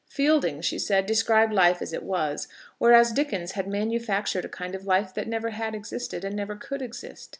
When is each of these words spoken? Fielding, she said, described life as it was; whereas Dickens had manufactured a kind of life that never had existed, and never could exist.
Fielding, 0.09 0.61
she 0.61 0.79
said, 0.79 1.05
described 1.05 1.53
life 1.53 1.79
as 1.79 1.93
it 1.93 2.01
was; 2.01 2.47
whereas 2.79 3.11
Dickens 3.11 3.51
had 3.51 3.67
manufactured 3.67 4.43
a 4.45 4.49
kind 4.49 4.73
of 4.73 4.87
life 4.87 5.13
that 5.13 5.27
never 5.27 5.51
had 5.51 5.75
existed, 5.75 6.25
and 6.25 6.35
never 6.35 6.55
could 6.55 6.81
exist. 6.81 7.29